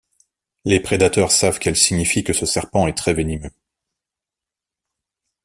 [0.65, 3.51] Les prédateurs savent qu’elles signifient que ce serpent est très venimeux.